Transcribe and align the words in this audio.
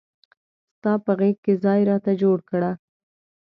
ستا 0.75 0.91
په 1.05 1.11
غیږ 1.19 1.37
کې 1.45 1.53
ځای 1.63 1.81
راته 1.89 2.11
جوړ 2.21 2.37
کړه. 2.49 2.71